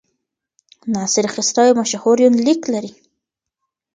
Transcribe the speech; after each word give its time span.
ناصر 0.93 1.25
خسرو 1.33 1.63
یو 1.67 1.79
مشهور 1.81 2.15
یونلیک 2.21 2.61
لري. 2.73 2.91